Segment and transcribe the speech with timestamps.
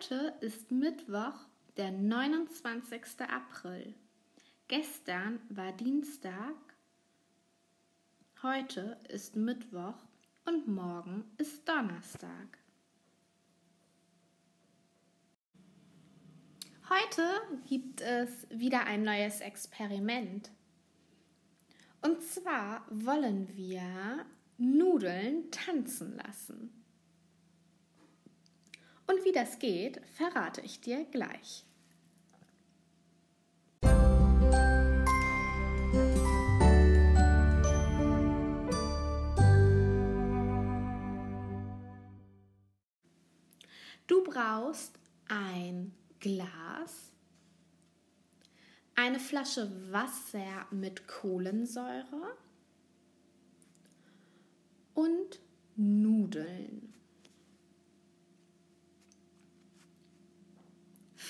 [0.00, 1.34] Heute ist Mittwoch,
[1.76, 3.20] der 29.
[3.20, 3.94] April.
[4.66, 6.54] Gestern war Dienstag.
[8.42, 9.98] Heute ist Mittwoch
[10.46, 12.56] und morgen ist Donnerstag.
[16.88, 17.22] Heute
[17.68, 20.50] gibt es wieder ein neues Experiment.
[22.00, 24.24] Und zwar wollen wir
[24.56, 26.79] Nudeln tanzen lassen.
[29.10, 31.64] Und wie das geht, verrate ich dir gleich.
[44.06, 47.10] Du brauchst ein Glas,
[48.94, 52.36] eine Flasche Wasser mit Kohlensäure
[54.94, 55.40] und
[55.74, 56.89] Nudeln.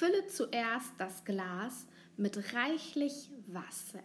[0.00, 4.02] Fülle zuerst das Glas mit reichlich Wasser.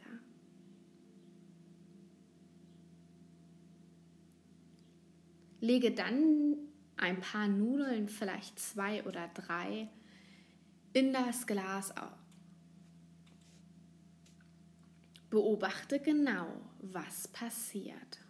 [5.62, 6.58] Lege dann
[6.98, 9.90] ein paar Nudeln, vielleicht zwei oder drei,
[10.92, 12.20] in das Glas auf.
[15.30, 16.48] Beobachte genau,
[16.82, 18.25] was passiert.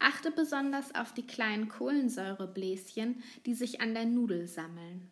[0.00, 5.10] Achte besonders auf die kleinen Kohlensäurebläschen, die sich an der Nudel sammeln.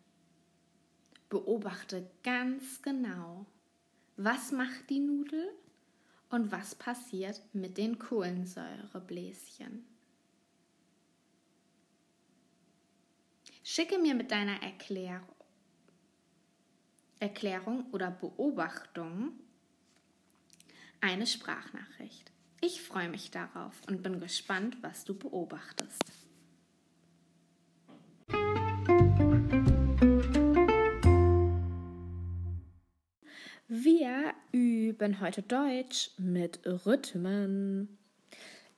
[1.29, 3.45] Beobachte ganz genau,
[4.17, 5.47] was macht die Nudel
[6.29, 9.85] und was passiert mit den Kohlensäurebläschen.
[13.63, 15.27] Schicke mir mit deiner Erklärung,
[17.91, 19.33] oder Beobachtung
[21.01, 22.31] eine Sprachnachricht.
[22.61, 26.03] Ich freue mich darauf und bin gespannt, was du beobachtest.
[33.69, 37.97] Wir üben heute Deutsch mit Rhythmen.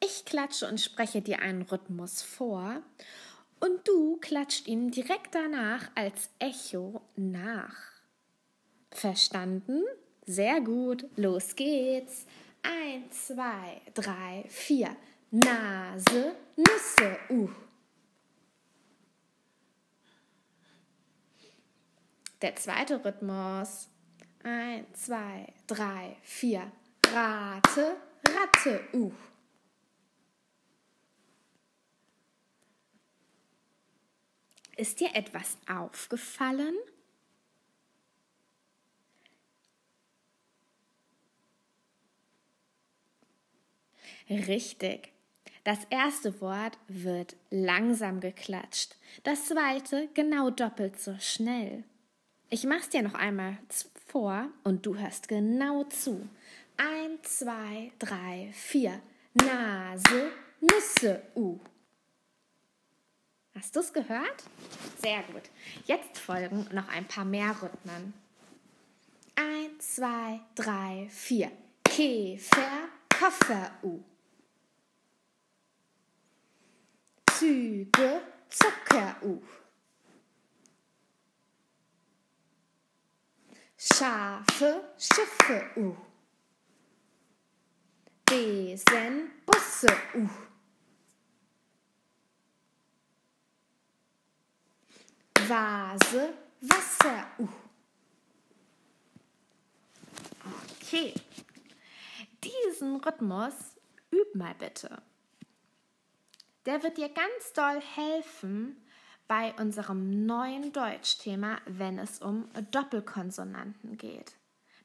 [0.03, 2.84] Ich klatsche und spreche dir einen Rhythmus vor
[3.59, 7.75] und du klatscht ihn direkt danach als Echo nach.
[8.91, 9.81] Verstanden?
[10.28, 12.28] Sehr gut, los geht's.
[12.63, 14.95] Eins, zwei, drei, vier.
[15.31, 17.49] Nase, Nüsse, uh.
[22.41, 23.88] Der zweite Rhythmus.
[24.44, 26.72] Eins, zwei, drei, vier.
[27.07, 29.11] Rate, Ratte, uh.
[34.75, 36.75] Ist dir etwas aufgefallen?
[44.30, 45.12] Richtig.
[45.64, 51.84] Das erste Wort wird langsam geklatscht, das zweite genau doppelt so schnell.
[52.50, 53.58] Ich mach's dir noch einmal
[54.08, 56.28] vor und du hörst genau zu.
[56.78, 59.02] Eins, zwei, drei, vier.
[59.36, 61.59] Nase, Nüsse, U.
[63.56, 64.44] Hast du's gehört?
[64.98, 65.44] Sehr gut.
[65.86, 68.14] Jetzt folgen noch ein paar mehr Rhythmen.
[69.36, 71.52] Eins, zwei, drei, vier.
[71.86, 74.00] Käfer, Koffer, U.
[74.00, 74.10] Züge,
[77.61, 79.41] Zucker, uh.
[83.77, 85.95] Schafe, Schiffe, uh.
[88.25, 90.29] Besen, Busse, uh.
[95.47, 97.47] Vase, Wasser, uh.
[100.81, 101.13] Okay.
[102.43, 103.53] Diesen Rhythmus
[104.11, 105.01] üb mal bitte
[106.66, 108.78] der wird dir ganz doll helfen
[109.28, 114.35] bei unserem neuen Deutschthema, wenn es um Doppelkonsonanten geht.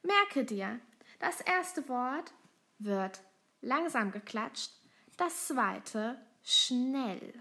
[0.03, 0.79] Merke dir,
[1.19, 2.33] das erste Wort
[2.79, 3.21] wird
[3.61, 4.71] langsam geklatscht,
[5.17, 7.33] das zweite schnell.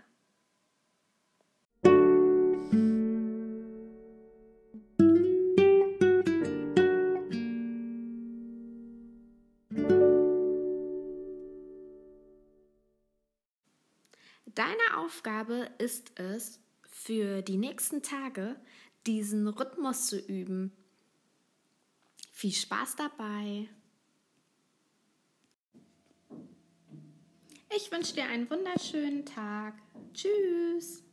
[14.57, 18.57] Deine Aufgabe ist es, für die nächsten Tage
[19.07, 20.73] diesen Rhythmus zu üben.
[22.33, 23.69] Viel Spaß dabei!
[27.77, 29.75] Ich wünsche dir einen wunderschönen Tag.
[30.15, 31.06] Tschüss!